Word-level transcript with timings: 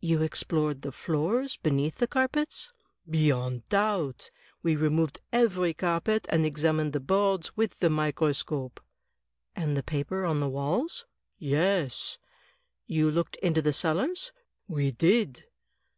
"You 0.00 0.22
explored 0.22 0.80
the 0.80 0.90
floors 0.90 1.58
beneath 1.58 1.96
the 1.96 2.06
carpets?" 2.06 2.72
"Beyond 3.10 3.68
doubt. 3.68 4.30
We 4.62 4.74
removed 4.74 5.20
every 5.34 5.74
carpet, 5.74 6.24
and 6.30 6.46
examined 6.46 6.94
the 6.94 7.00
boards 7.00 7.54
with 7.58 7.80
the 7.80 7.90
microscope." 7.90 8.80
"And 9.54 9.76
the 9.76 9.82
paper 9.82 10.24
on 10.24 10.40
the 10.40 10.48
walls?" 10.48 11.04
"Yes." 11.38 12.16
"You 12.86 13.10
looked 13.10 13.36
into 13.42 13.60
the 13.60 13.74
cellars?" 13.74 14.32
"We 14.66 14.92
did." 14.92 15.44